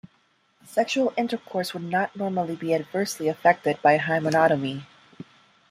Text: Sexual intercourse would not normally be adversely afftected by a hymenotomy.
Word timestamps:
Sexual 0.65 1.13
intercourse 1.15 1.75
would 1.75 1.83
not 1.83 2.15
normally 2.15 2.55
be 2.55 2.73
adversely 2.73 3.27
afftected 3.27 3.83
by 3.83 3.91
a 3.91 3.99
hymenotomy. 3.99 4.85